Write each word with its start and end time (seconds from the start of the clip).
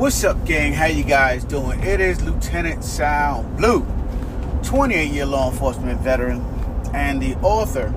What's 0.00 0.24
up, 0.24 0.46
gang? 0.46 0.72
How 0.72 0.86
you 0.86 1.04
guys 1.04 1.44
doing? 1.44 1.78
It 1.80 2.00
is 2.00 2.22
Lieutenant 2.22 2.82
Sal 2.82 3.42
Blue, 3.58 3.82
28-year 4.62 5.26
law 5.26 5.50
enforcement 5.50 6.00
veteran 6.00 6.40
and 6.94 7.20
the 7.20 7.34
author 7.42 7.92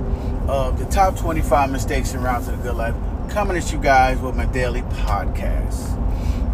of 0.50 0.78
the 0.80 0.86
top 0.88 1.18
25 1.18 1.72
mistakes 1.72 2.14
en 2.14 2.22
route 2.22 2.44
to 2.44 2.52
the 2.52 2.58
good 2.58 2.76
life, 2.76 2.94
coming 3.30 3.56
at 3.56 3.72
you 3.72 3.80
guys 3.80 4.20
with 4.20 4.36
my 4.36 4.44
daily 4.48 4.82
podcast. 4.82 5.98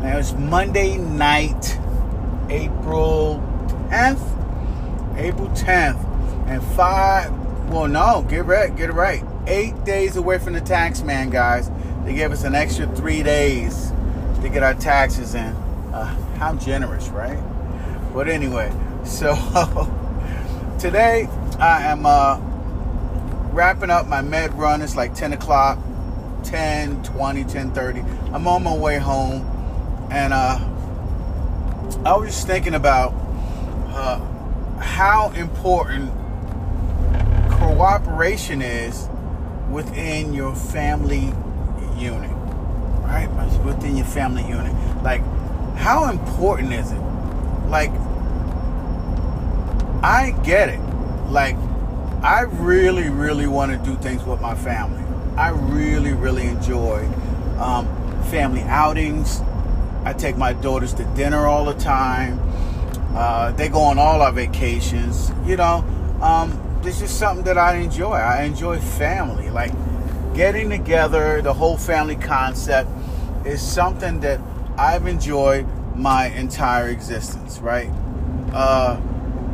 Now 0.03 0.19
it's 0.19 0.33
Monday 0.33 0.99
night, 0.99 1.79
April 2.51 3.41
10th, 3.89 5.17
April 5.17 5.47
10th, 5.47 6.47
and 6.47 6.63
five. 6.75 7.31
Well, 7.71 7.87
no, 7.87 8.23
get 8.29 8.45
right, 8.45 8.75
get 8.75 8.91
it 8.91 8.93
right. 8.93 9.23
Eight 9.47 9.83
days 9.83 10.15
away 10.15 10.37
from 10.37 10.53
the 10.53 10.61
tax 10.61 11.01
man, 11.01 11.31
guys. 11.31 11.71
They 12.05 12.13
gave 12.13 12.31
us 12.31 12.43
an 12.43 12.53
extra 12.53 12.85
three 12.95 13.23
days 13.23 13.91
to 14.41 14.49
get 14.49 14.63
our 14.63 14.73
taxes 14.73 15.35
in. 15.35 15.53
Uh, 15.93 16.05
how 16.37 16.55
generous, 16.55 17.09
right? 17.09 17.39
But 18.13 18.27
anyway, 18.27 18.71
so 19.03 19.35
today 20.79 21.27
I 21.59 21.83
am 21.83 22.05
uh, 22.05 22.39
wrapping 23.51 23.89
up 23.89 24.07
my 24.07 24.21
med 24.21 24.53
run. 24.53 24.81
It's 24.81 24.95
like 24.95 25.13
10 25.13 25.33
o'clock, 25.33 25.79
10, 26.43 27.03
20, 27.03 27.43
10, 27.43 27.71
30. 27.71 27.99
I'm 28.33 28.47
on 28.47 28.63
my 28.63 28.75
way 28.75 28.97
home. 28.97 29.45
And 30.11 30.33
uh, 30.33 30.57
I 32.05 32.15
was 32.15 32.29
just 32.29 32.47
thinking 32.47 32.73
about 32.73 33.13
uh, 33.89 34.19
how 34.79 35.31
important 35.31 36.11
cooperation 37.51 38.61
is 38.61 39.07
within 39.69 40.33
your 40.33 40.55
family 40.55 41.33
unit 41.97 42.38
right? 43.09 43.29
Within 43.65 43.97
your 43.97 44.05
family 44.05 44.43
unit. 44.47 44.73
Like, 45.03 45.21
how 45.75 46.09
important 46.09 46.73
is 46.73 46.91
it? 46.91 47.01
Like, 47.67 47.91
I 50.03 50.31
get 50.43 50.69
it. 50.69 50.79
Like, 51.29 51.55
I 52.21 52.41
really, 52.41 53.09
really 53.09 53.47
want 53.47 53.71
to 53.71 53.77
do 53.77 53.95
things 53.97 54.23
with 54.23 54.41
my 54.41 54.55
family. 54.55 55.03
I 55.35 55.49
really, 55.49 56.13
really 56.13 56.47
enjoy 56.47 57.05
um, 57.59 57.87
family 58.25 58.61
outings. 58.61 59.41
I 60.03 60.13
take 60.13 60.37
my 60.37 60.53
daughters 60.53 60.93
to 60.95 61.03
dinner 61.15 61.47
all 61.47 61.65
the 61.65 61.73
time. 61.73 62.39
Uh, 63.15 63.51
they 63.51 63.69
go 63.69 63.81
on 63.81 63.97
all 63.97 64.21
our 64.21 64.31
vacations. 64.31 65.31
You 65.45 65.57
know, 65.57 65.85
um, 66.21 66.79
this 66.83 67.01
is 67.01 67.09
something 67.09 67.45
that 67.45 67.57
I 67.57 67.77
enjoy. 67.77 68.13
I 68.13 68.43
enjoy 68.43 68.79
family. 68.79 69.49
Like, 69.49 69.73
getting 70.35 70.69
together, 70.69 71.41
the 71.41 71.53
whole 71.53 71.77
family 71.77 72.15
concept 72.15 72.89
is 73.49 73.61
something 73.61 74.19
that 74.21 74.39
I've 74.77 75.07
enjoyed 75.07 75.67
my 75.95 76.27
entire 76.27 76.89
existence, 76.89 77.59
right? 77.59 77.89
Uh, 78.53 78.99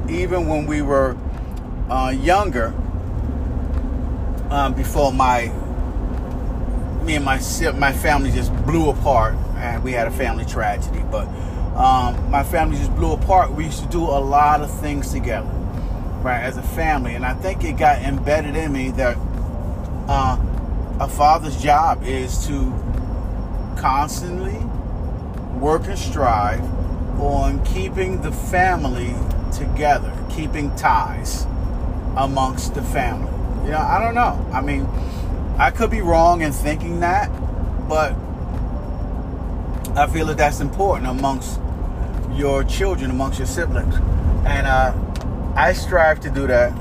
even 0.09 0.47
when 0.47 0.67
we 0.67 0.81
were 0.81 1.17
uh, 1.89 2.09
younger, 2.09 2.73
um, 4.49 4.73
before 4.73 5.11
my 5.11 5.47
me 7.03 7.15
and 7.15 7.25
my 7.25 7.39
my 7.77 7.91
family 7.93 8.31
just 8.31 8.53
blew 8.65 8.89
apart, 8.89 9.35
and 9.55 9.83
we 9.83 9.91
had 9.91 10.07
a 10.07 10.11
family 10.11 10.45
tragedy. 10.45 11.03
But 11.09 11.27
um, 11.75 12.29
my 12.29 12.43
family 12.43 12.77
just 12.77 12.95
blew 12.95 13.13
apart. 13.13 13.51
We 13.51 13.65
used 13.65 13.81
to 13.81 13.89
do 13.89 14.01
a 14.01 14.21
lot 14.21 14.61
of 14.61 14.71
things 14.81 15.11
together, 15.11 15.49
right, 16.21 16.41
as 16.41 16.57
a 16.57 16.63
family, 16.63 17.15
and 17.15 17.25
I 17.25 17.33
think 17.33 17.63
it 17.63 17.77
got 17.77 18.01
embedded 18.01 18.55
in 18.55 18.71
me 18.71 18.91
that 18.91 19.17
uh, 20.07 20.37
a 20.99 21.07
father's 21.07 21.61
job 21.61 22.03
is 22.03 22.45
to 22.47 22.84
constantly 23.75 24.57
work 25.59 25.87
and 25.87 25.97
strive 25.97 26.63
on 27.19 27.63
keeping 27.65 28.21
the 28.21 28.31
family 28.31 29.15
together, 29.53 30.13
keeping 30.29 30.75
ties 30.75 31.45
amongst 32.17 32.75
the 32.75 32.81
family. 32.81 33.31
You 33.65 33.71
know, 33.71 33.79
I 33.79 33.99
don't 33.99 34.15
know. 34.15 34.45
I 34.53 34.61
mean, 34.61 34.85
I 35.57 35.71
could 35.71 35.89
be 35.89 36.01
wrong 36.01 36.41
in 36.41 36.51
thinking 36.51 36.99
that, 36.99 37.29
but 37.87 38.13
I 39.97 40.07
feel 40.07 40.25
that 40.27 40.37
that's 40.37 40.59
important 40.59 41.07
amongst 41.07 41.59
your 42.33 42.63
children, 42.63 43.11
amongst 43.11 43.39
your 43.39 43.47
siblings. 43.47 43.95
And 44.45 44.67
uh, 44.67 44.93
I 45.55 45.73
strive 45.73 46.19
to 46.21 46.29
do 46.29 46.47
that 46.47 46.73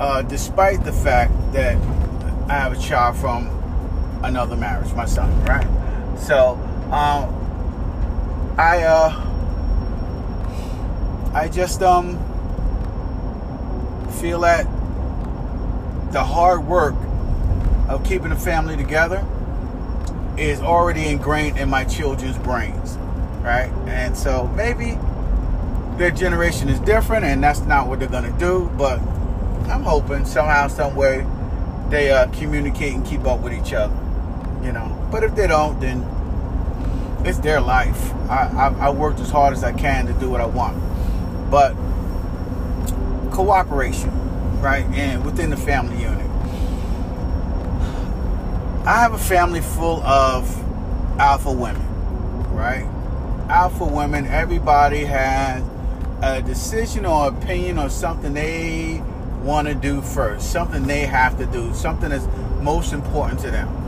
uh, 0.00 0.22
despite 0.22 0.84
the 0.84 0.92
fact 0.92 1.32
that 1.52 1.76
I 2.48 2.54
have 2.54 2.72
a 2.72 2.78
child 2.78 3.16
from 3.16 3.61
another 4.22 4.56
marriage, 4.56 4.92
my 4.94 5.06
son, 5.06 5.44
right? 5.44 5.66
So, 6.18 6.52
um, 6.92 8.54
I, 8.58 8.82
uh, 8.82 9.28
I 11.34 11.48
just, 11.48 11.82
um, 11.82 12.18
feel 14.20 14.40
that 14.40 14.64
the 16.12 16.22
hard 16.22 16.66
work 16.66 16.94
of 17.88 18.04
keeping 18.04 18.28
the 18.28 18.36
family 18.36 18.76
together 18.76 19.26
is 20.36 20.60
already 20.60 21.08
ingrained 21.08 21.58
in 21.58 21.68
my 21.68 21.84
children's 21.84 22.38
brains, 22.38 22.96
right? 23.42 23.70
And 23.86 24.16
so 24.16 24.46
maybe 24.48 24.98
their 25.96 26.10
generation 26.10 26.68
is 26.68 26.78
different 26.80 27.24
and 27.24 27.42
that's 27.42 27.60
not 27.60 27.88
what 27.88 27.98
they're 27.98 28.08
to 28.08 28.38
do, 28.38 28.70
but 28.78 29.00
I'm 29.68 29.82
hoping 29.82 30.24
somehow, 30.24 30.68
some 30.68 30.94
way, 30.94 31.26
they 31.88 32.10
uh, 32.10 32.28
communicate 32.28 32.94
and 32.94 33.04
keep 33.04 33.26
up 33.26 33.40
with 33.40 33.52
each 33.52 33.72
other 33.72 34.01
you 34.62 34.72
know. 34.72 35.08
But 35.10 35.24
if 35.24 35.34
they 35.34 35.46
don't, 35.46 35.78
then 35.80 36.06
it's 37.24 37.38
their 37.38 37.60
life. 37.60 38.12
I, 38.28 38.72
I, 38.80 38.86
I 38.86 38.90
worked 38.90 39.20
as 39.20 39.30
hard 39.30 39.52
as 39.52 39.62
I 39.62 39.72
can 39.72 40.06
to 40.06 40.12
do 40.14 40.30
what 40.30 40.40
I 40.40 40.46
want. 40.46 40.78
But 41.50 41.74
cooperation, 43.30 44.10
right, 44.60 44.84
and 44.86 45.24
within 45.24 45.50
the 45.50 45.56
family 45.56 46.00
unit. 46.00 46.30
I 48.84 48.96
have 48.96 49.12
a 49.12 49.18
family 49.18 49.60
full 49.60 50.02
of 50.02 50.48
alpha 51.20 51.52
women, 51.52 51.86
right? 52.52 52.88
Alpha 53.48 53.84
women, 53.84 54.26
everybody 54.26 55.04
has 55.04 55.62
a 56.22 56.42
decision 56.42 57.06
or 57.06 57.28
opinion 57.28 57.78
or 57.78 57.90
something 57.90 58.34
they 58.34 59.02
want 59.42 59.68
to 59.68 59.74
do 59.74 60.00
first, 60.00 60.50
something 60.50 60.84
they 60.84 61.06
have 61.06 61.38
to 61.38 61.46
do, 61.46 61.72
something 61.74 62.10
that's 62.10 62.26
most 62.60 62.92
important 62.92 63.40
to 63.40 63.50
them 63.50 63.81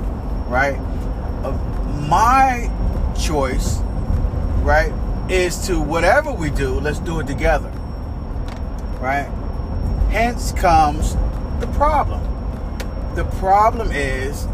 right? 0.49 0.78
My 2.09 2.71
choice, 3.19 3.78
right, 4.62 4.93
is 5.31 5.66
to 5.66 5.81
whatever 5.81 6.32
we 6.32 6.50
do, 6.50 6.81
let's 6.81 6.99
do 6.99 7.21
it 7.21 7.27
together, 7.27 7.71
right? 9.00 9.31
Hence 10.10 10.53
comes 10.53 11.16
the 11.60 11.66
problem. 11.75 12.22
The 13.15 13.25
problem 13.38 13.91
is 13.91 14.47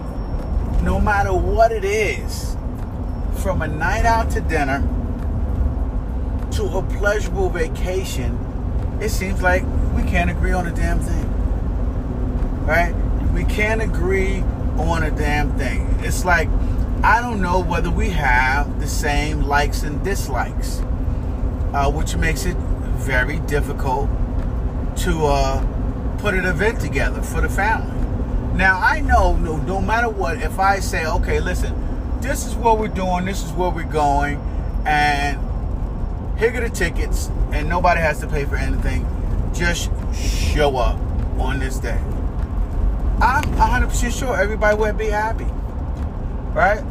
no 0.83 1.00
matter 1.00 1.33
what 1.33 1.73
it 1.73 1.84
is, 1.84 2.56
from 3.43 3.62
a 3.62 3.69
night 3.69 4.05
out 4.05 4.31
to 4.31 4.41
dinner 4.41 4.81
to 6.53 6.65
a 6.65 6.83
pleasurable 6.83 7.49
vacation, 7.49 8.39
it 9.00 9.09
seems 9.09 9.41
like 9.41 9.62
we 9.95 10.03
can't 10.03 10.31
agree 10.31 10.53
on 10.53 10.67
a 10.67 10.73
damn 10.73 11.00
thing. 11.00 11.27
Right? 12.67 12.95
We 13.33 13.45
can't 13.45 13.81
agree 13.81 14.45
on 14.83 15.03
a 15.03 15.11
damn 15.11 15.57
thing. 15.59 15.87
It's 16.01 16.25
like 16.25 16.49
I 17.03 17.21
don't 17.23 17.41
know 17.41 17.61
whether 17.61 17.91
we 17.91 18.11
have 18.11 18.79
the 18.79 18.87
same 18.87 19.43
likes 19.43 19.83
and 19.83 20.05
dislikes, 20.05 20.81
uh, 21.73 21.91
which 21.91 22.15
makes 22.17 22.45
it 22.45 22.57
very 22.57 23.39
difficult 23.41 24.11
to 24.99 25.25
uh, 25.25 26.17
put 26.19 26.35
an 26.35 26.45
event 26.45 26.81
together 26.81 27.23
for 27.23 27.41
the 27.41 27.49
family. 27.49 27.97
Now 28.57 28.79
I 28.79 29.00
know 29.00 29.37
no, 29.37 29.56
no 29.56 29.81
matter 29.81 30.11
what, 30.11 30.43
if 30.43 30.59
I 30.59 30.81
say, 30.81 31.06
okay, 31.06 31.41
listen, 31.41 31.75
this 32.21 32.47
is 32.47 32.55
what 32.55 32.79
we're 32.79 32.88
doing, 32.88 33.25
this 33.25 33.43
is 33.43 33.53
where 33.53 33.71
we're 33.71 33.85
going, 33.85 34.37
and 34.85 35.38
here 36.38 36.55
are 36.55 36.69
the 36.69 36.75
tickets, 36.75 37.31
and 37.53 37.69
nobody 37.69 38.00
has 38.00 38.21
to 38.21 38.26
pay 38.26 38.44
for 38.44 38.56
anything. 38.56 39.06
Just 39.55 39.91
show 40.15 40.76
up 40.76 40.99
on 41.38 41.59
this 41.59 41.79
day. 41.79 42.00
I'm 43.20 43.44
100% 43.44 44.19
sure 44.19 44.40
everybody 44.40 44.76
would 44.76 44.96
be 44.96 45.06
happy. 45.08 45.44
Right? 46.55 46.82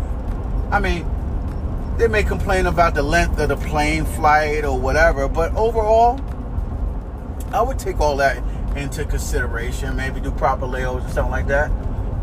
I 0.72 0.80
mean, 0.80 1.06
they 1.98 2.08
may 2.08 2.24
complain 2.24 2.68
about 2.68 2.94
the 2.94 3.04
length 3.04 3.40
of 3.40 3.50
the 3.50 3.58
plane 3.58 4.06
flight 4.06 4.64
or 4.64 4.80
whatever, 4.80 5.28
but 5.28 5.54
overall, 5.56 6.20
I 7.52 7.62
would 7.62 7.80
take 7.80 8.00
all 8.00 8.16
that 8.18 8.38
into 8.78 9.06
consideration, 9.06 9.96
maybe 9.96 10.20
do 10.20 10.32
proper 10.32 10.66
layovers 10.66 11.06
or 11.06 11.10
something 11.10 11.32
like 11.32 11.48
that. 11.48 11.70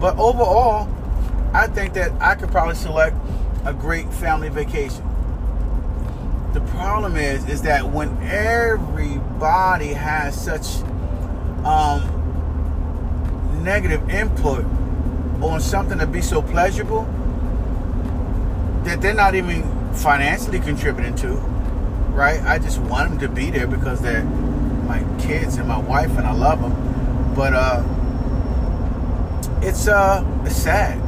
But 0.00 0.16
overall, 0.18 0.88
I 1.52 1.66
think 1.66 1.94
that 1.94 2.12
I 2.20 2.36
could 2.36 2.50
probably 2.50 2.76
select 2.76 3.16
a 3.64 3.74
great 3.74 4.10
family 4.12 4.48
vacation. 4.48 5.04
The 6.52 6.60
problem 6.60 7.16
is, 7.16 7.46
is 7.48 7.62
that 7.62 7.90
when 7.90 8.16
everybody 8.22 9.88
has 9.88 10.40
such 10.40 10.82
um, 11.66 12.25
negative 13.66 14.08
input 14.08 14.64
on 15.42 15.60
something 15.60 15.98
to 15.98 16.06
be 16.06 16.22
so 16.22 16.40
pleasurable 16.40 17.02
that 18.84 19.02
they're 19.02 19.12
not 19.12 19.34
even 19.34 19.62
financially 19.92 20.60
contributing 20.60 21.16
to, 21.16 21.32
right? 22.14 22.40
I 22.42 22.58
just 22.58 22.78
want 22.78 23.10
them 23.10 23.18
to 23.18 23.28
be 23.28 23.50
there 23.50 23.66
because 23.66 24.00
they're 24.00 24.24
my 24.24 25.04
kids 25.20 25.56
and 25.56 25.66
my 25.66 25.78
wife, 25.78 26.16
and 26.16 26.26
I 26.26 26.32
love 26.32 26.62
them. 26.62 27.34
But 27.34 27.52
uh, 27.54 27.82
it's 29.60 29.88
uh, 29.88 30.24
it's 30.44 30.54
sad. 30.54 31.02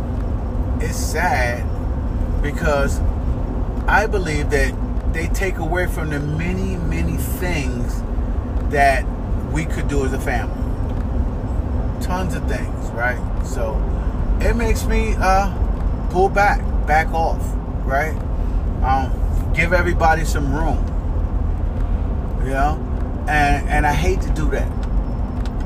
It's 0.82 0.96
sad 0.96 1.62
because 2.42 3.00
I 3.86 4.06
believe 4.06 4.50
that 4.50 4.74
they 5.12 5.28
take 5.28 5.58
away 5.58 5.86
from 5.86 6.10
the 6.10 6.18
many, 6.18 6.76
many 6.76 7.16
things 7.16 8.02
that 8.70 9.04
we 9.52 9.64
could 9.64 9.86
do 9.88 10.04
as 10.04 10.12
a 10.12 10.20
family. 10.20 10.67
Tons 12.08 12.34
of 12.34 12.48
things, 12.48 12.90
right? 12.92 13.20
So 13.44 13.76
it 14.40 14.56
makes 14.56 14.84
me 14.86 15.14
uh, 15.18 15.52
pull 16.08 16.30
back, 16.30 16.62
back 16.86 17.12
off, 17.12 17.40
right? 17.84 18.16
Um, 18.82 19.12
give 19.54 19.74
everybody 19.74 20.24
some 20.24 20.50
room, 20.54 20.78
you 22.42 22.50
know. 22.50 22.84
And 23.28 23.68
and 23.68 23.86
I 23.86 23.92
hate 23.92 24.22
to 24.22 24.30
do 24.30 24.48
that. 24.52 24.72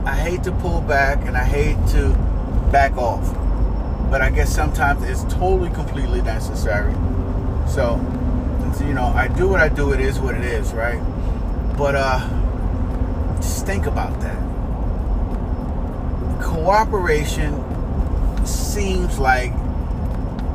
I 0.04 0.16
hate 0.16 0.42
to 0.42 0.52
pull 0.52 0.80
back, 0.80 1.24
and 1.26 1.36
I 1.36 1.44
hate 1.44 1.76
to 1.92 2.08
back 2.72 2.96
off. 2.96 3.24
But 4.10 4.20
I 4.20 4.30
guess 4.30 4.52
sometimes 4.52 5.04
it's 5.04 5.22
totally, 5.32 5.70
completely 5.70 6.22
necessary. 6.22 6.92
So, 7.68 8.00
you 8.80 8.94
know, 8.94 9.12
I 9.14 9.28
do 9.28 9.46
what 9.46 9.60
I 9.60 9.68
do. 9.68 9.92
It 9.92 10.00
is 10.00 10.18
what 10.18 10.34
it 10.34 10.44
is, 10.44 10.72
right? 10.72 11.00
But 11.78 11.94
uh, 11.94 12.18
just 13.36 13.64
think 13.64 13.86
about 13.86 14.20
that. 14.22 14.36
Cooperation 16.42 17.54
seems 18.44 19.18
like 19.18 19.52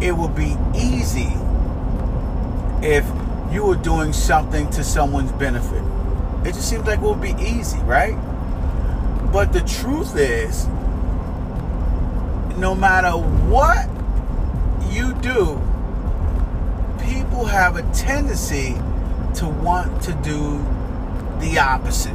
it 0.01 0.16
would 0.16 0.36
be 0.36 0.56
easy 0.75 1.34
if 2.86 3.06
you 3.51 3.66
were 3.66 3.75
doing 3.75 4.13
something 4.13 4.69
to 4.72 4.84
someone's 4.84 5.31
benefit. 5.31 5.84
It 6.45 6.54
just 6.54 6.69
seems 6.69 6.86
like 6.86 7.00
it 7.00 7.04
would 7.04 7.22
be 7.22 7.36
easy, 7.39 7.80
right? 7.80 8.16
But 9.31 9.54
the 9.54 9.62
truth 9.62 10.16
is, 10.16 10.68
no 12.57 12.75
matter 12.75 13.12
what 13.12 13.88
you 14.92 15.13
do, 15.16 15.62
people 17.06 17.45
have 17.45 17.75
a 17.78 17.83
tendency 17.94 18.74
to 19.36 19.48
want 19.48 20.01
to 20.04 20.13
do 20.24 20.57
the 21.40 21.60
opposite, 21.60 22.13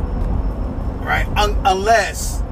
right? 1.05 1.27
Un- 1.37 1.61
unless 1.65 2.43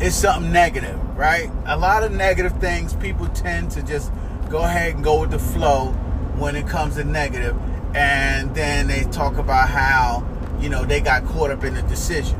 it's 0.00 0.16
something 0.16 0.52
negative, 0.52 0.98
right? 1.16 1.50
A 1.66 1.76
lot 1.76 2.02
of 2.02 2.12
negative 2.12 2.58
things, 2.60 2.94
people 2.94 3.28
tend 3.28 3.70
to 3.72 3.82
just 3.82 4.12
go 4.50 4.62
ahead 4.64 4.94
and 4.94 5.04
go 5.04 5.20
with 5.20 5.30
the 5.30 5.38
flow 5.38 5.88
when 6.36 6.56
it 6.56 6.66
comes 6.66 6.96
to 6.96 7.04
negative, 7.04 7.56
and 7.94 8.54
then 8.54 8.86
they 8.86 9.04
talk 9.04 9.36
about 9.36 9.68
how 9.68 10.26
you 10.60 10.68
know 10.68 10.84
they 10.84 11.00
got 11.00 11.24
caught 11.26 11.50
up 11.50 11.64
in 11.64 11.74
the 11.74 11.82
decision. 11.82 12.36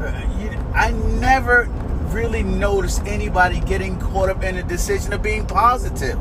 Uh, 0.00 0.72
I 0.74 0.90
never 0.90 1.64
really 2.10 2.42
noticed 2.42 3.02
anybody 3.04 3.60
getting 3.60 3.98
caught 3.98 4.30
up 4.30 4.42
in 4.42 4.56
the 4.56 4.62
decision 4.62 5.12
of 5.12 5.22
being 5.22 5.46
positive 5.46 6.18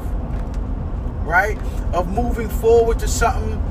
right? 1.28 1.58
Of 1.94 2.08
moving 2.08 2.50
forward 2.50 3.00
to 3.00 3.08
something 3.08 3.62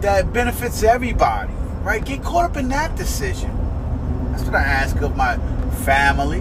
that 0.00 0.32
benefits 0.32 0.82
everybody, 0.82 1.52
right? 1.82 2.04
Get 2.04 2.22
caught 2.22 2.50
up 2.50 2.56
in 2.56 2.68
that 2.68 2.96
decision. 2.96 3.50
That's 4.32 4.42
what 4.42 4.56
I 4.56 4.62
ask 4.62 5.00
of 5.00 5.16
my 5.16 5.36
family, 5.84 6.40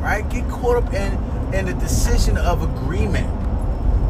right? 0.00 0.28
Get 0.28 0.48
caught 0.48 0.76
up 0.76 0.92
in, 0.92 1.12
in 1.54 1.66
the 1.66 1.74
decision 1.74 2.36
of 2.36 2.62
agreement 2.62 3.30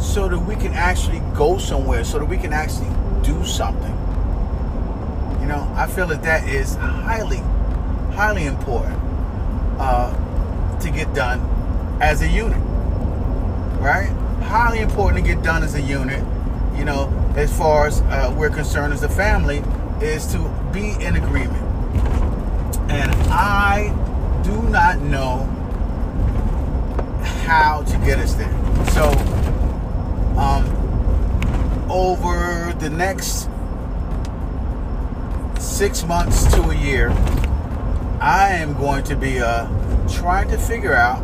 so 0.03 0.29
that 0.29 0.39
we 0.39 0.57
can 0.57 0.73
actually 0.73 1.21
go 1.35 1.59
somewhere, 1.59 2.05
so 2.05 2.19
that 2.19 2.27
we 2.27 2.37
can 2.37 2.53
actually 2.53 2.91
do 3.23 3.45
something. 3.45 3.97
You 5.41 5.49
know, 5.49 5.71
I 5.77 5.87
feel 5.87 6.07
that 6.09 6.23
that 6.23 6.49
is 6.49 6.75
highly, 6.77 7.39
highly 8.15 8.47
important 8.47 8.99
uh, 9.79 10.79
to 10.81 10.91
get 10.91 11.15
done 11.15 11.41
as 12.01 12.23
a 12.23 12.29
unit, 12.29 12.59
right? 13.81 14.13
highly 14.43 14.81
important 14.81 15.25
to 15.25 15.35
get 15.35 15.43
done 15.43 15.63
as 15.63 15.75
a 15.75 15.81
unit, 15.81 16.23
you 16.77 16.85
know, 16.85 17.09
as 17.37 17.57
far 17.57 17.87
as 17.87 18.03
uh, 18.03 18.35
we're 18.37 18.51
concerned 18.51 18.93
as 18.93 19.03
a 19.03 19.09
family, 19.09 19.63
is 20.03 20.27
to 20.27 20.39
be 20.73 20.91
in 21.03 21.17
agreement. 21.17 21.63
And 22.91 23.11
I 23.31 23.95
do 24.43 24.63
not 24.63 25.01
know 25.01 25.45
how 27.45 27.83
to 27.83 27.99
get 27.99 28.19
us 28.19 28.35
there. 28.35 28.53
So, 28.93 29.09
um, 30.39 30.65
over 31.91 32.75
the 32.79 32.91
next 32.91 33.49
six 35.61 36.05
months 36.05 36.45
to 36.55 36.71
a 36.71 36.77
year, 36.77 37.11
I 38.21 38.51
am 38.51 38.75
going 38.75 39.05
to 39.05 39.17
be 39.17 39.41
uh, 39.41 39.67
trying 40.09 40.49
to 40.51 40.59
figure 40.59 40.95
out 40.95 41.21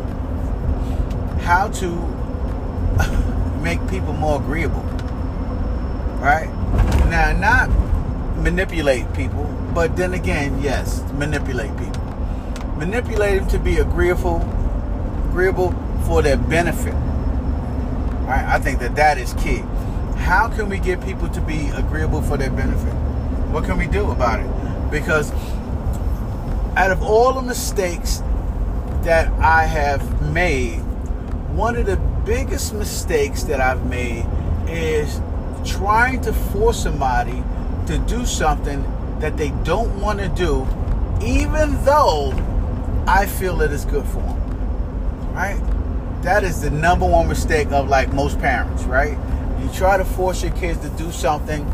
how 1.41 1.69
to 1.69 1.89
make 3.61 3.79
people 3.89 4.13
more 4.13 4.39
agreeable. 4.39 4.83
Right? 6.19 6.49
Now, 7.09 7.31
not 7.31 7.69
manipulate 8.37 9.11
people, 9.13 9.45
but 9.73 9.95
then 9.95 10.13
again, 10.13 10.61
yes, 10.61 11.03
manipulate 11.13 11.75
people. 11.77 11.98
Manipulate 12.79 13.41
them 13.41 13.49
to 13.49 13.59
be 13.59 13.77
agreeable, 13.77 14.37
agreeable 15.29 15.71
for 16.05 16.21
their 16.21 16.37
benefit. 16.37 16.93
Right? 18.23 18.45
I 18.47 18.57
think 18.57 18.79
that 18.79 18.95
that 18.95 19.17
is 19.17 19.33
key. 19.33 19.63
How 20.15 20.47
can 20.47 20.69
we 20.69 20.79
get 20.79 21.03
people 21.03 21.27
to 21.29 21.41
be 21.41 21.69
agreeable 21.75 22.21
for 22.21 22.37
their 22.37 22.49
benefit? 22.49 22.93
What 23.51 23.65
can 23.65 23.77
we 23.77 23.85
do 23.85 24.11
about 24.11 24.39
it? 24.39 24.91
Because 24.91 25.31
out 26.77 26.91
of 26.91 27.03
all 27.03 27.33
the 27.33 27.41
mistakes 27.41 28.23
that 29.03 29.27
I 29.39 29.65
have 29.65 30.31
made, 30.31 30.77
one 31.55 31.75
of 31.75 31.85
the 31.85 31.97
biggest 32.25 32.73
mistakes 32.73 33.43
that 33.43 33.59
I've 33.59 33.85
made 33.87 34.25
is 34.69 35.19
trying 35.65 36.21
to 36.21 36.31
force 36.31 36.81
somebody 36.81 37.43
to 37.87 37.97
do 38.07 38.25
something 38.25 38.85
that 39.19 39.35
they 39.35 39.49
don't 39.63 39.99
want 39.99 40.19
to 40.19 40.29
do, 40.29 40.65
even 41.21 41.83
though 41.83 42.31
I 43.09 43.25
feel 43.25 43.57
that 43.57 43.71
it's 43.71 43.85
good 43.85 44.05
for 44.05 44.21
them. 44.21 45.33
Right? 45.33 45.59
That 46.21 46.43
is 46.43 46.61
the 46.61 46.69
number 46.69 47.07
one 47.07 47.27
mistake 47.27 47.71
of 47.71 47.89
like 47.89 48.13
most 48.13 48.39
parents, 48.39 48.83
right? 48.83 49.17
You 49.59 49.67
try 49.73 49.97
to 49.97 50.05
force 50.05 50.43
your 50.43 50.51
kids 50.51 50.79
to 50.81 50.89
do 50.89 51.11
something 51.11 51.65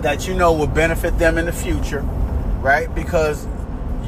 that 0.00 0.26
you 0.26 0.32
know 0.32 0.54
will 0.54 0.66
benefit 0.66 1.18
them 1.18 1.36
in 1.36 1.44
the 1.44 1.52
future, 1.52 2.00
right? 2.62 2.92
Because 2.94 3.46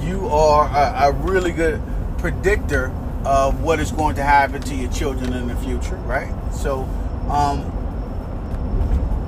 you 0.01 0.27
are 0.29 0.65
a, 0.69 1.09
a 1.09 1.13
really 1.13 1.53
good 1.53 1.83
predictor 2.17 2.87
of 3.27 3.63
what 3.63 3.79
is 3.79 3.93
going 3.93 4.15
to 4.15 4.23
happen 4.23 4.63
to 4.63 4.75
your 4.75 4.91
children 4.91 5.35
in 5.35 5.49
the 5.49 5.57
future, 5.57 5.97
right? 5.97 6.33
So, 6.55 6.85
um, 7.29 7.61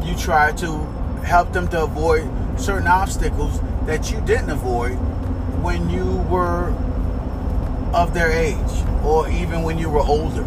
you 0.02 0.16
try 0.16 0.52
to 0.52 0.78
help 1.22 1.52
them 1.52 1.68
to 1.68 1.82
avoid 1.82 2.26
certain 2.58 2.88
obstacles 2.88 3.60
that 3.84 4.10
you 4.10 4.22
didn't 4.22 4.48
avoid 4.48 4.98
when 5.64 5.88
you 5.88 6.04
were 6.30 6.68
of 7.94 8.12
their 8.12 8.30
age 8.30 8.84
or 9.02 9.28
even 9.30 9.62
when 9.62 9.78
you 9.78 9.88
were 9.88 10.02
older, 10.02 10.42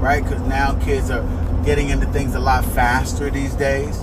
right? 0.00 0.22
Because 0.22 0.40
now 0.42 0.74
kids 0.80 1.10
are 1.10 1.22
getting 1.64 1.90
into 1.90 2.06
things 2.06 2.34
a 2.34 2.40
lot 2.40 2.64
faster 2.64 3.28
these 3.30 3.54
days. 3.54 4.02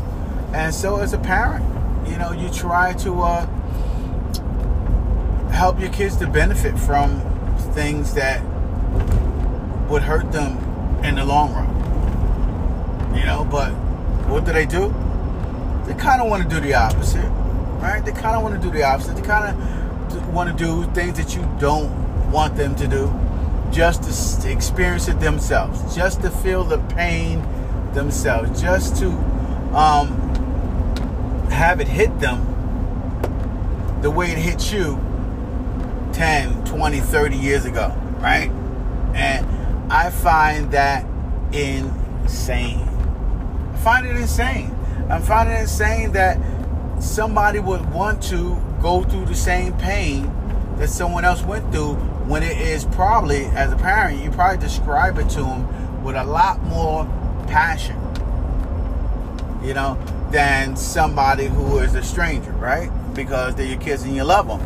And 0.54 0.74
so, 0.74 0.98
as 0.98 1.14
a 1.14 1.18
parent, 1.18 1.66
you 2.08 2.18
know, 2.18 2.32
you 2.32 2.50
try 2.50 2.94
to 2.94 3.22
uh, 3.22 3.46
help 5.50 5.80
your 5.80 5.92
kids 5.92 6.18
to 6.18 6.28
benefit 6.28 6.78
from 6.78 7.22
things 7.74 8.14
that 8.14 8.42
would 9.90 10.04
hurt 10.04 10.32
them 10.32 10.58
in 11.04 11.16
the 11.16 11.26
long 11.26 11.54
run. 11.54 13.16
You 13.18 13.26
know, 13.26 13.46
but 13.50 13.72
what 14.30 14.46
do 14.46 14.54
they 14.54 14.66
do? 14.66 14.94
They 15.86 15.94
kind 15.96 16.22
of 16.22 16.30
want 16.30 16.44
to 16.44 16.50
do 16.50 16.60
the 16.60 16.76
opposite, 16.76 17.30
right? 17.80 18.04
They 18.04 18.12
kind 18.12 18.36
of 18.36 18.44
want 18.44 18.56
to 18.56 18.62
do 18.62 18.72
the 18.72 18.84
opposite. 18.84 19.16
They 19.16 19.22
kind 19.22 19.50
of 19.50 19.81
want 20.32 20.58
to 20.58 20.64
do 20.64 20.84
things 20.94 21.18
that 21.18 21.36
you 21.36 21.42
don't 21.60 22.32
want 22.32 22.56
them 22.56 22.76
to 22.76 22.88
do 22.88 23.12
just 23.72 24.42
to 24.42 24.52
experience 24.52 25.08
it 25.08 25.20
themselves, 25.20 25.96
just 25.96 26.22
to 26.22 26.30
feel 26.30 26.64
the 26.64 26.78
pain 26.96 27.42
themselves, 27.94 28.62
just 28.62 28.98
to 28.98 29.10
um, 29.76 30.10
have 31.50 31.80
it 31.80 31.88
hit 31.88 32.20
them 32.20 32.48
the 34.02 34.10
way 34.10 34.32
it 34.32 34.38
hit 34.38 34.74
you 34.74 35.00
10, 36.14 36.66
20, 36.66 37.00
30 37.00 37.38
years 37.38 37.66
ago, 37.66 37.96
right? 38.20 38.50
And 39.14 39.46
I 39.92 40.10
find 40.10 40.72
that 40.72 41.06
insane. 41.54 42.80
I 43.74 43.78
find 43.78 44.08
it 44.08 44.16
insane. 44.16 44.76
I 45.10 45.20
find 45.20 45.50
it 45.50 45.60
insane 45.60 46.12
that 46.14 46.38
somebody 47.00 47.60
would 47.60 47.92
want 47.94 48.22
to 48.24 48.58
go 48.82 49.04
through 49.04 49.26
the 49.26 49.36
same 49.36 49.74
pain 49.78 50.32
that 50.78 50.90
someone 50.90 51.26
else 51.26 51.44
went 51.44 51.72
through 51.72 51.94
when 52.28 52.44
it 52.44 52.58
is 52.58 52.86
probably, 52.86 53.46
as 53.46 53.72
a 53.72 53.78
parent, 53.78 54.24
you 54.24 54.32
probably 54.32 54.58
describe 54.58 55.18
it 55.20 55.30
to 55.30 55.42
them 55.42 56.04
with 56.04 56.16
a 56.16 56.24
lot 56.24 56.62
more 56.64 57.06
passion. 57.48 57.98
you 59.64 59.74
know, 59.74 59.98
than 60.32 60.76
somebody 60.76 61.46
who 61.46 61.80
is 61.80 61.94
a 61.96 62.04
stranger, 62.04 62.52
right? 62.54 62.90
Because 63.14 63.56
they're 63.56 63.66
your 63.66 63.80
kids 63.80 64.04
and 64.04 64.16
you 64.16 64.24
love 64.24 64.48
them. 64.48 64.62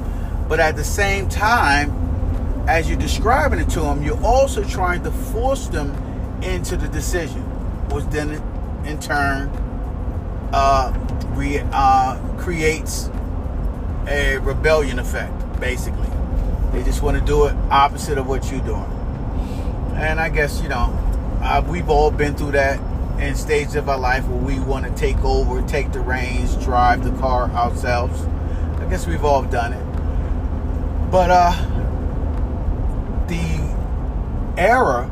But 0.47 0.59
at 0.59 0.75
the 0.75 0.83
same 0.83 1.27
time, 1.27 1.91
as 2.67 2.89
you're 2.89 2.99
describing 2.99 3.59
it 3.59 3.69
to 3.71 3.81
them, 3.81 4.03
you're 4.03 4.23
also 4.23 4.63
trying 4.63 5.03
to 5.03 5.11
force 5.11 5.67
them 5.67 5.91
into 6.43 6.77
the 6.77 6.87
decision, 6.87 7.41
which 7.89 8.05
then 8.05 8.41
in 8.85 8.99
turn 8.99 9.49
uh, 10.53 10.93
re, 11.31 11.61
uh, 11.71 12.17
creates 12.37 13.09
a 14.07 14.37
rebellion 14.37 14.99
effect, 14.99 15.59
basically. 15.59 16.09
They 16.71 16.83
just 16.83 17.01
want 17.01 17.17
to 17.17 17.25
do 17.25 17.45
it 17.45 17.55
opposite 17.69 18.17
of 18.17 18.27
what 18.27 18.51
you're 18.51 18.61
doing. 18.61 18.83
And 19.95 20.19
I 20.19 20.29
guess, 20.29 20.61
you 20.61 20.69
know, 20.69 20.93
uh, 21.41 21.63
we've 21.67 21.89
all 21.89 22.11
been 22.11 22.35
through 22.35 22.51
that 22.51 22.79
in 23.19 23.35
stages 23.35 23.75
of 23.75 23.87
our 23.87 23.97
life 23.97 24.25
where 24.27 24.41
we 24.41 24.59
want 24.59 24.85
to 24.85 24.91
take 24.93 25.17
over, 25.23 25.61
take 25.67 25.91
the 25.91 26.01
reins, 26.01 26.55
drive 26.57 27.03
the 27.03 27.17
car 27.19 27.49
ourselves. 27.51 28.21
I 28.81 28.89
guess 28.89 29.07
we've 29.07 29.23
all 29.23 29.43
done 29.43 29.73
it. 29.73 31.11
But 31.11 31.29
uh, 31.31 31.51
the 33.27 34.61
error 34.61 35.09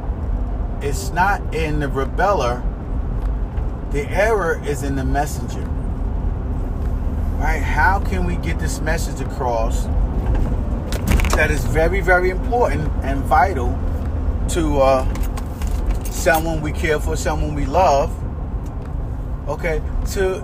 is 0.81 1.11
not 1.11 1.55
in 1.55 1.79
the 1.79 1.87
rebeller, 1.87 2.61
the 3.91 4.09
error 4.09 4.61
is 4.65 4.83
in 4.83 4.95
the 4.95 5.05
messenger. 5.05 5.61
Right? 7.43 7.61
How 7.61 7.99
can 7.99 8.23
we 8.23 8.37
get 8.37 8.57
this 8.57 8.79
message 8.79 9.19
across 9.19 9.83
that 11.35 11.51
is 11.51 11.65
very, 11.65 11.99
very 11.99 12.29
important 12.29 12.89
and 13.03 13.21
vital 13.25 13.77
to 14.51 14.79
uh, 14.79 16.03
someone 16.05 16.61
we 16.61 16.71
care 16.71 17.01
for, 17.01 17.17
someone 17.17 17.53
we 17.53 17.65
love, 17.65 18.15
okay, 19.49 19.81
to 20.11 20.41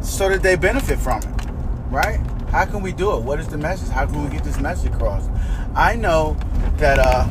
so 0.00 0.28
that 0.28 0.44
they 0.44 0.54
benefit 0.54 1.00
from 1.00 1.22
it, 1.24 1.50
right? 1.90 2.20
How 2.50 2.66
can 2.66 2.82
we 2.82 2.92
do 2.92 3.16
it? 3.16 3.24
What 3.24 3.40
is 3.40 3.48
the 3.48 3.58
message? 3.58 3.88
How 3.88 4.06
can 4.06 4.22
we 4.22 4.30
get 4.30 4.44
this 4.44 4.60
message 4.60 4.92
across? 4.92 5.28
I 5.74 5.96
know 5.96 6.36
that 6.76 7.00
uh, 7.00 7.26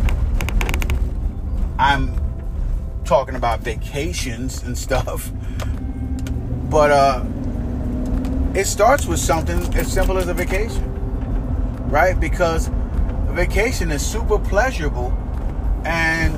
I'm 1.79 2.13
talking 3.05 3.35
about 3.35 3.61
vacations 3.61 4.63
and 4.63 4.77
stuff, 4.77 5.31
but 6.69 6.91
uh, 6.91 7.23
it 8.55 8.65
starts 8.65 9.05
with 9.05 9.19
something 9.19 9.59
as 9.75 9.91
simple 9.91 10.17
as 10.17 10.27
a 10.29 10.33
vacation, 10.33 10.83
right? 11.89 12.17
Because 12.19 12.69
a 12.69 13.33
vacation 13.33 13.91
is 13.91 14.05
super 14.05 14.39
pleasurable, 14.39 15.11
and 15.83 16.33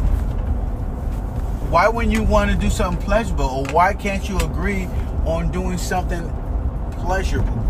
why 1.69 1.87
wouldn't 1.87 2.13
you 2.13 2.23
want 2.23 2.49
to 2.49 2.57
do 2.57 2.69
something 2.69 3.03
pleasurable, 3.05 3.45
or 3.45 3.65
why 3.73 3.93
can't 3.93 4.27
you 4.27 4.37
agree 4.39 4.87
on 5.25 5.51
doing 5.51 5.77
something 5.77 6.27
pleasurable? 6.93 7.63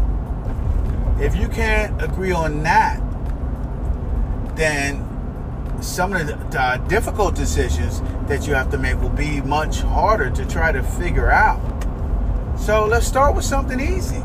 If 1.20 1.36
you 1.36 1.50
can't 1.50 2.02
agree 2.02 2.32
on 2.32 2.64
that, 2.64 3.02
then 4.56 5.04
some 5.82 6.14
of 6.14 6.26
the 6.26 6.60
uh, 6.60 6.78
difficult 6.88 7.36
decisions 7.36 8.02
that 8.28 8.48
you 8.48 8.54
have 8.54 8.72
to 8.72 8.78
make 8.78 9.00
will 9.02 9.10
be 9.10 9.42
much 9.42 9.82
harder 9.82 10.30
to 10.30 10.46
try 10.46 10.72
to 10.72 10.82
figure 10.82 11.30
out. 11.30 11.60
So 12.58 12.86
let's 12.86 13.06
start 13.06 13.36
with 13.36 13.46
something 13.46 13.80
easy, 13.80 14.24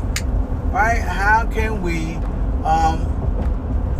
right? 0.73 1.01
How 1.01 1.45
can 1.45 1.83
we 1.83 2.15
um, 2.65 3.05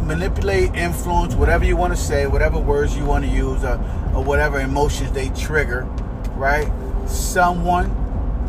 manipulate, 0.07 0.73
influence, 0.73 1.35
whatever 1.35 1.63
you 1.65 1.77
want 1.77 1.95
to 1.95 2.01
say, 2.01 2.25
whatever 2.25 2.57
words 2.57 2.97
you 2.97 3.05
want 3.05 3.23
to 3.23 3.29
use, 3.29 3.63
or, 3.63 3.75
or 4.15 4.23
whatever 4.23 4.59
emotions 4.59 5.11
they 5.11 5.29
trigger, 5.29 5.83
right? 6.35 6.67
Someone 7.07 7.91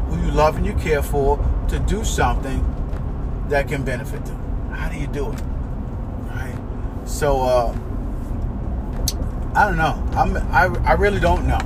who 0.08 0.24
you 0.24 0.32
love 0.32 0.56
and 0.56 0.64
you 0.64 0.72
care 0.74 1.02
for 1.02 1.36
to 1.68 1.78
do 1.80 2.02
something 2.02 2.64
that 3.50 3.68
can 3.68 3.84
benefit 3.84 4.24
them. 4.24 4.70
How 4.70 4.88
do 4.88 4.96
you 4.96 5.06
do 5.06 5.30
it? 5.30 5.40
Right? 6.30 6.58
So, 7.04 7.42
uh, 7.42 7.76
I 9.54 9.66
don't 9.66 9.76
know. 9.76 10.02
I'm, 10.14 10.36
I, 10.50 10.64
I 10.84 10.94
really 10.94 11.20
don't 11.20 11.46
know. 11.46 11.60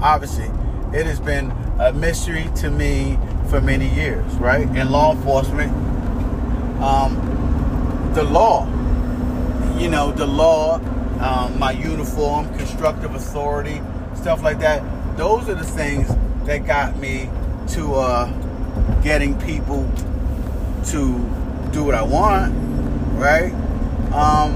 Obviously, 0.00 0.50
it 0.94 1.06
has 1.06 1.18
been 1.18 1.50
a 1.80 1.92
mystery 1.92 2.48
to 2.56 2.70
me 2.70 3.18
for 3.50 3.60
many 3.60 3.92
years, 3.94 4.32
right? 4.34 4.66
In 4.76 4.90
law 4.90 5.12
enforcement, 5.12 5.72
um, 6.80 8.12
the 8.14 8.22
law, 8.22 8.64
you 9.76 9.90
know, 9.90 10.12
the 10.12 10.26
law, 10.26 10.76
um, 11.18 11.58
my 11.58 11.72
uniform, 11.72 12.46
constructive 12.56 13.14
authority, 13.14 13.80
stuff 14.14 14.42
like 14.42 14.60
that. 14.60 14.82
Those 15.16 15.48
are 15.48 15.54
the 15.54 15.64
things 15.64 16.08
that 16.46 16.64
got 16.66 16.96
me 16.96 17.28
to 17.68 17.94
uh, 17.94 18.26
getting 19.02 19.38
people 19.40 19.90
to 20.86 21.18
do 21.72 21.82
what 21.82 21.94
I 21.94 22.02
want, 22.02 22.54
right? 23.18 23.52
Um, 24.12 24.54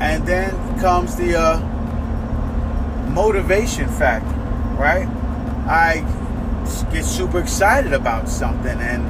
and 0.00 0.24
then 0.26 0.50
comes 0.78 1.16
the 1.16 1.36
uh, 1.36 1.58
motivation 3.10 3.88
factor, 3.88 4.37
right? 4.78 5.06
I 5.68 6.04
get 6.92 7.04
super 7.04 7.40
excited 7.40 7.92
about 7.92 8.28
something, 8.28 8.78
and 8.80 9.04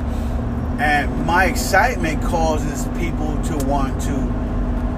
and 0.81 1.27
my 1.27 1.45
excitement 1.45 2.23
causes 2.23 2.87
people 2.99 3.41
to 3.45 3.57
want 3.67 4.01
to 4.03 4.49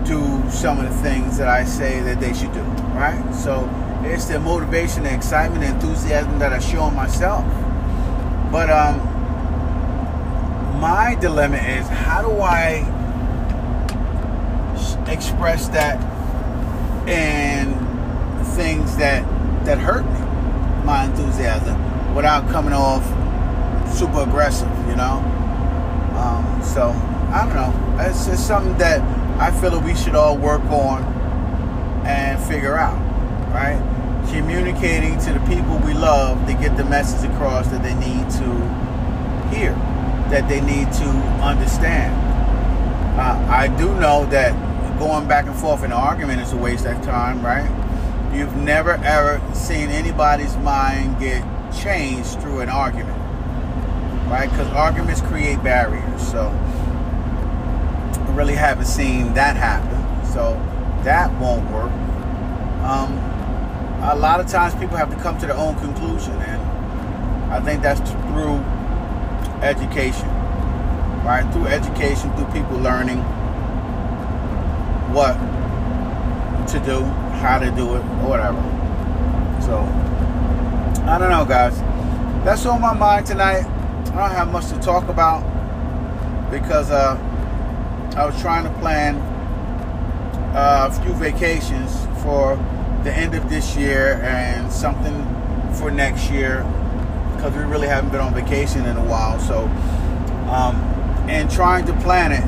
do 0.07 0.51
some 0.51 0.79
of 0.79 0.85
the 0.85 1.03
things 1.03 1.39
that 1.39 1.49
I 1.49 1.65
say 1.65 2.01
that 2.01 2.21
they 2.21 2.33
should 2.35 2.53
do, 2.53 2.63
right? 2.95 3.23
So 3.35 3.69
it's 4.05 4.27
the 4.27 4.39
motivation, 4.41 5.05
the 5.05 5.15
excitement, 5.15 5.63
the 5.63 5.69
enthusiasm 5.69 6.39
that 6.39 6.53
I 6.53 6.59
show 6.59 6.91
myself. 6.91 7.45
But 8.51 8.71
um, 8.71 8.99
my 10.81 11.17
dilemma 11.21 11.57
is 11.57 11.87
how 11.87 12.23
do 12.23 12.41
I 12.41 12.87
express 15.07 15.69
that 15.69 15.99
in 17.09 17.75
things 18.55 18.97
that 18.97 19.25
that 19.65 19.79
hurt 19.79 20.05
me, 20.05 20.30
my 20.91 21.05
enthusiasm, 21.05 21.77
without 22.17 22.51
coming 22.51 22.73
off 22.73 23.05
super 23.95 24.23
aggressive, 24.23 24.69
you 24.89 24.97
know. 24.97 25.23
Um, 26.19 26.61
so 26.65 26.91
I 27.31 27.47
don't 27.47 27.55
know. 27.55 28.05
It's 28.05 28.27
just 28.27 28.45
something 28.45 28.77
that 28.79 29.01
I 29.41 29.53
feel 29.61 29.71
that 29.71 29.85
we 29.85 29.95
should 29.95 30.17
all 30.17 30.37
work 30.37 30.65
on 30.65 31.05
and 32.05 32.43
figure 32.43 32.77
out, 32.77 32.99
right? 33.55 33.79
Communicating 34.33 35.17
to 35.21 35.33
the 35.33 35.39
people 35.47 35.79
we 35.87 35.95
love 35.95 36.45
to 36.49 36.55
get 36.55 36.77
the 36.77 36.85
message 36.85 37.31
across 37.31 37.69
that 37.69 37.85
they 37.85 37.95
need 37.95 38.29
to 38.43 38.49
hear, 39.55 39.73
that 40.31 40.49
they 40.49 40.61
need 40.61 40.93
to 40.95 41.09
understand. 41.41 42.13
Uh, 43.17 43.47
I 43.49 43.69
do 43.79 43.95
know 44.01 44.27
that 44.27 44.53
going 44.99 45.29
back 45.29 45.47
and 45.47 45.55
forth 45.55 45.85
in 45.85 45.93
an 45.93 45.99
argument 45.99 46.41
is 46.41 46.53
a 46.53 46.57
waste 46.57 46.85
of 46.85 47.01
time, 47.03 47.47
right? 47.47 47.80
You've 48.33 48.55
never 48.57 48.93
ever 48.93 49.41
seen 49.55 49.89
anybody's 49.89 50.57
mind 50.59 51.19
get 51.19 51.43
changed 51.73 52.41
through 52.41 52.61
an 52.61 52.69
argument, 52.69 53.19
right? 54.29 54.49
Because 54.49 54.69
arguments 54.69 55.21
create 55.21 55.63
barriers. 55.65 56.31
So 56.31 56.49
I 58.15 58.33
really 58.33 58.55
haven't 58.55 58.87
seen 58.87 59.35
that 59.35 59.57
happen. 59.57 59.99
So 60.33 60.55
that 61.03 61.33
won't 61.41 61.69
work. 61.73 61.91
Um, 62.85 63.19
a 64.03 64.15
lot 64.15 64.41
of 64.41 64.47
times 64.47 64.75
people 64.77 64.97
have 64.97 65.11
to 65.11 65.17
come 65.17 65.37
to 65.39 65.47
their 65.47 65.57
own 65.57 65.75
conclusion, 65.79 66.33
and 66.33 67.53
I 67.53 67.61
think 67.61 67.83
that's 67.83 68.01
through 68.01 68.57
education, 69.61 70.29
right? 71.25 71.47
Through 71.53 71.67
education, 71.67 72.33
through 72.37 72.47
people 72.47 72.79
learning 72.79 73.19
what 75.13 75.35
to 76.69 76.79
do, 76.81 77.05
how 77.41 77.59
to 77.59 77.71
do 77.71 77.95
it, 77.97 78.01
or 78.01 78.29
whatever. 78.29 78.59
So, 79.63 79.79
I 81.07 81.19
don't 81.19 81.31
know, 81.31 81.45
guys. 81.45 81.79
That's 82.45 82.65
on 82.67 82.81
my 82.81 82.95
mind 82.95 83.27
tonight. 83.27 83.65
I 83.65 84.17
don't 84.17 84.31
have 84.31 84.53
much 84.53 84.69
to 84.69 84.79
talk 84.81 85.09
about 85.09 85.43
because 86.51 86.91
uh, 86.91 87.17
I 88.17 88.25
was 88.27 88.41
trying 88.41 88.65
to 88.65 88.81
plan 88.81 89.17
uh, 90.55 90.91
a 90.91 91.03
few 91.03 91.13
vacations 91.15 92.07
for 92.23 92.57
the 93.05 93.13
end 93.13 93.35
of 93.35 93.49
this 93.49 93.77
year 93.77 94.21
and 94.23 94.71
something 94.71 95.15
for 95.75 95.91
next 95.91 96.31
year 96.31 96.65
because 97.35 97.55
we 97.55 97.63
really 97.63 97.89
haven't 97.89 98.11
been 98.11 98.21
on 98.21 98.35
vacation 98.35 98.85
in 98.87 98.97
a 98.97 99.05
while. 99.05 99.39
So, 99.41 99.65
um, 100.51 100.77
and 101.29 101.51
trying 101.51 101.87
to 101.87 101.93
plan 102.01 102.33
it 102.33 102.45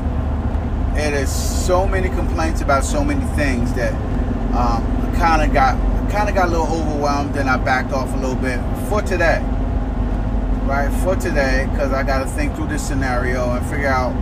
it 0.94 1.14
is 1.14 1.32
so 1.32 1.86
many 1.86 2.10
complaints 2.10 2.60
about 2.60 2.84
so 2.84 3.02
many 3.02 3.24
things 3.34 3.72
that 3.74 3.94
um, 4.52 4.82
I 4.84 5.14
kind 5.18 5.42
of 5.42 5.52
got 5.52 5.76
kind 6.10 6.28
of 6.28 6.34
got 6.34 6.48
a 6.48 6.50
little 6.50 6.66
overwhelmed 6.66 7.36
and 7.36 7.48
I 7.48 7.56
backed 7.56 7.92
off 7.92 8.12
a 8.12 8.16
little 8.16 8.36
bit 8.36 8.60
for 8.88 9.02
today. 9.02 9.40
Right 10.64 10.92
for 11.02 11.16
today, 11.16 11.66
because 11.70 11.92
I 11.92 12.02
got 12.02 12.22
to 12.22 12.28
think 12.28 12.54
through 12.54 12.68
this 12.68 12.86
scenario 12.86 13.50
and 13.52 13.66
figure 13.66 13.88
out 13.88 14.12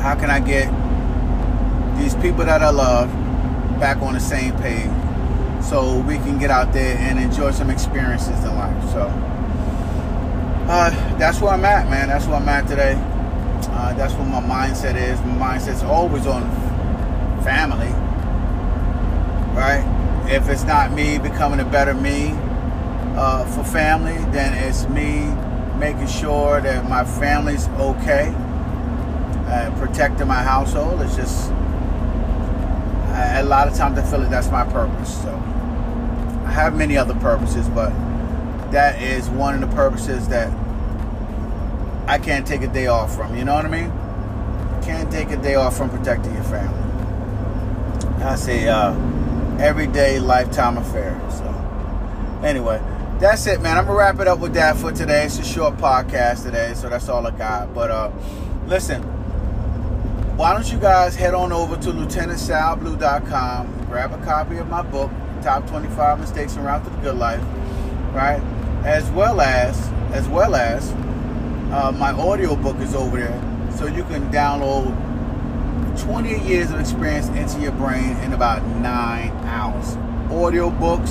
how 0.00 0.14
can 0.14 0.30
I 0.30 0.40
get 0.40 0.68
these 1.98 2.14
people 2.14 2.44
that 2.44 2.62
I 2.62 2.70
love 2.70 3.10
back 3.80 3.98
on 3.98 4.14
the 4.14 4.20
same 4.20 4.56
page, 4.58 4.90
so 5.62 5.98
we 6.00 6.16
can 6.18 6.38
get 6.38 6.50
out 6.50 6.72
there 6.72 6.96
and 6.98 7.18
enjoy 7.18 7.50
some 7.50 7.68
experiences 7.68 8.44
in 8.44 8.54
life. 8.56 8.90
So 8.90 9.10
uh, 10.68 10.90
that's 11.18 11.40
where 11.40 11.52
I'm 11.52 11.64
at, 11.64 11.90
man. 11.90 12.08
That's 12.08 12.26
where 12.26 12.36
I'm 12.36 12.48
at 12.48 12.68
today. 12.68 12.94
Uh, 13.72 13.92
that's 13.94 14.14
what 14.14 14.28
my 14.28 14.40
mindset 14.40 14.96
is. 14.96 15.18
My 15.20 15.56
mindset's 15.58 15.82
always 15.82 16.26
on 16.26 16.42
family, 17.42 17.88
right? 19.60 19.84
If 20.26 20.48
it's 20.48 20.64
not 20.64 20.92
me 20.92 21.18
becoming 21.18 21.60
a 21.60 21.64
better 21.64 21.92
me 21.92 22.30
uh, 23.16 23.44
for 23.44 23.62
family, 23.62 24.16
then 24.32 24.54
it's 24.54 24.88
me 24.88 25.26
making 25.78 26.08
sure 26.08 26.60
that 26.62 26.88
my 26.88 27.04
family's 27.04 27.68
okay, 27.68 28.32
uh, 29.46 29.70
protecting 29.78 30.26
my 30.26 30.42
household. 30.42 31.02
It's 31.02 31.16
just 31.16 31.50
a 33.10 33.42
lot 33.44 33.68
of 33.68 33.74
times 33.74 33.98
I 33.98 34.02
feel 34.02 34.20
like 34.20 34.30
that's 34.30 34.50
my 34.50 34.64
purpose. 34.64 35.22
So 35.22 35.30
I 36.46 36.50
have 36.52 36.74
many 36.74 36.96
other 36.96 37.14
purposes, 37.14 37.68
but 37.68 37.90
that 38.72 39.00
is 39.02 39.28
one 39.28 39.62
of 39.62 39.68
the 39.68 39.76
purposes 39.76 40.28
that 40.28 40.50
I 42.08 42.18
can't 42.18 42.46
take 42.46 42.62
a 42.62 42.68
day 42.68 42.86
off 42.86 43.14
from. 43.14 43.36
You 43.36 43.44
know 43.44 43.54
what 43.54 43.66
I 43.66 43.68
mean? 43.68 43.92
Can't 44.82 45.10
take 45.10 45.30
a 45.30 45.36
day 45.36 45.54
off 45.54 45.76
from 45.76 45.90
protecting 45.90 46.32
your 46.34 46.44
family. 46.44 46.78
I 48.24 48.36
say 48.36 48.68
uh, 48.68 48.92
everyday 49.60 50.18
lifetime 50.18 50.78
affair. 50.78 51.20
So 51.30 51.44
anyway, 52.42 52.80
that's 53.18 53.46
it, 53.46 53.60
man. 53.60 53.76
I'm 53.76 53.84
gonna 53.84 53.98
wrap 53.98 54.18
it 54.18 54.26
up 54.26 54.38
with 54.38 54.54
that 54.54 54.76
for 54.76 54.90
today. 54.90 55.26
It's 55.26 55.38
a 55.38 55.44
short 55.44 55.76
podcast 55.76 56.44
today, 56.44 56.72
so 56.74 56.88
that's 56.88 57.08
all 57.10 57.26
I 57.26 57.30
got. 57.32 57.74
But 57.74 57.90
uh, 57.90 58.10
listen, 58.66 59.02
why 60.36 60.54
don't 60.54 60.72
you 60.72 60.78
guys 60.78 61.14
head 61.14 61.34
on 61.34 61.52
over 61.52 61.76
to 61.76 61.90
lieutenantsalblue.com, 61.90 63.86
grab 63.86 64.12
a 64.14 64.24
copy 64.24 64.56
of 64.56 64.68
my 64.68 64.80
book, 64.80 65.10
Top 65.42 65.66
25 65.68 66.18
Mistakes 66.18 66.56
en 66.56 66.64
Route 66.64 66.82
to 66.84 66.90
the 66.90 66.96
Good 66.96 67.16
Life, 67.16 67.42
right? 68.14 68.40
As 68.84 69.10
well 69.10 69.42
as, 69.42 69.78
as 70.14 70.26
well 70.28 70.54
as, 70.54 70.90
uh, 71.72 71.92
my 71.94 72.12
audio 72.12 72.56
book 72.56 72.78
is 72.78 72.94
over 72.94 73.18
there, 73.18 73.70
so 73.76 73.84
you 73.84 74.02
can 74.04 74.32
download 74.32 75.09
20 76.00 76.40
years 76.40 76.70
of 76.70 76.80
experience 76.80 77.28
into 77.28 77.60
your 77.60 77.72
brain 77.72 78.16
in 78.18 78.32
about 78.32 78.64
nine 78.80 79.30
hours. 79.44 79.96
Audiobooks 80.30 81.10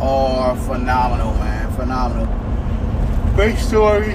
are 0.00 0.56
phenomenal, 0.56 1.32
man, 1.34 1.72
phenomenal. 1.72 2.26
Great 3.34 3.56
story. 3.56 4.14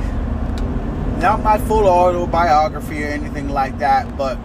Not 1.20 1.41
my 1.41 1.58
full 1.58 1.88
autobiography 1.88 3.03
or 3.03 3.08
anything 3.08 3.50
like 3.50 3.79
that, 3.79 4.17
but 4.17 4.38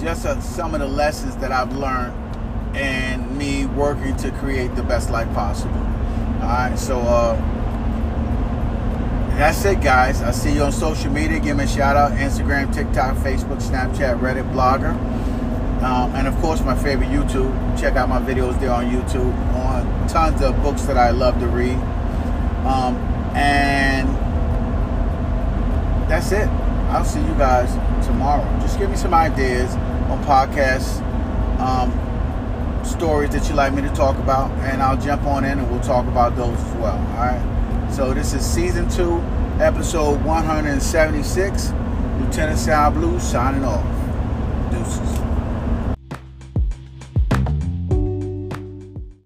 just 0.00 0.26
uh, 0.26 0.40
some 0.40 0.74
of 0.74 0.80
the 0.80 0.88
lessons 0.88 1.36
that 1.36 1.52
I've 1.52 1.76
learned 1.76 2.12
and 2.76 3.36
me 3.36 3.66
working 3.66 4.16
to 4.16 4.30
create 4.32 4.74
the 4.74 4.82
best 4.82 5.10
life 5.10 5.32
possible. 5.34 5.76
All 6.40 6.48
right, 6.48 6.76
so 6.76 6.98
uh, 7.00 7.36
that's 9.36 9.64
it, 9.64 9.80
guys. 9.80 10.22
I'll 10.22 10.32
see 10.32 10.54
you 10.54 10.62
on 10.62 10.72
social 10.72 11.10
media. 11.10 11.40
Give 11.40 11.56
me 11.56 11.64
a 11.64 11.68
shout 11.68 11.96
out 11.96 12.12
Instagram, 12.12 12.72
TikTok, 12.72 13.16
Facebook, 13.16 13.62
Snapchat, 13.62 14.20
Reddit, 14.20 14.50
Blogger. 14.52 14.92
Um, 15.82 16.14
and 16.14 16.28
of 16.28 16.36
course, 16.36 16.60
my 16.62 16.76
favorite 16.76 17.08
YouTube. 17.08 17.80
Check 17.80 17.96
out 17.96 18.08
my 18.08 18.20
videos 18.20 18.58
there 18.60 18.70
on 18.70 18.90
YouTube 18.90 19.34
on 19.54 20.06
tons 20.06 20.40
of 20.42 20.54
books 20.62 20.82
that 20.82 20.96
I 20.96 21.10
love 21.10 21.40
to 21.40 21.48
read. 21.48 21.76
Um, 22.64 22.96
and 23.34 24.08
that's 26.08 26.30
it. 26.30 26.48
I'll 26.92 27.04
see 27.04 27.20
you 27.20 27.34
guys 27.34 27.72
tomorrow. 28.06 28.44
Just 28.60 28.78
give 28.78 28.90
me 28.90 28.96
some 28.96 29.14
ideas 29.14 29.74
on 29.74 30.22
podcasts, 30.24 31.00
um, 31.58 31.90
stories 32.84 33.30
that 33.30 33.48
you'd 33.48 33.56
like 33.56 33.72
me 33.72 33.82
to 33.82 33.88
talk 33.90 34.18
about, 34.18 34.50
and 34.60 34.82
I'll 34.82 35.00
jump 35.00 35.24
on 35.24 35.44
in 35.44 35.58
and 35.58 35.70
we'll 35.70 35.80
talk 35.80 36.06
about 36.06 36.36
those 36.36 36.58
as 36.58 36.74
well. 36.74 36.98
All 36.98 37.26
right. 37.26 37.51
So 37.92 38.14
this 38.14 38.32
is 38.32 38.42
season 38.42 38.88
two, 38.88 39.18
episode 39.62 40.24
176. 40.24 41.72
Lieutenant 42.20 42.58
Sal 42.58 42.90
Blue 42.90 43.20
signing 43.20 43.64
off. 43.64 43.84
Deuces. 44.70 45.21